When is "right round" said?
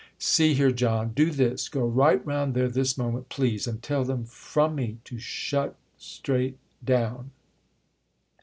1.85-2.55